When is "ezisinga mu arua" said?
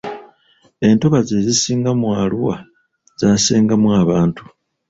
1.41-2.57